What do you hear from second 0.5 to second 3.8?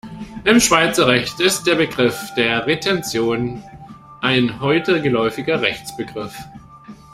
Schweizer Recht ist der Begriff der Retention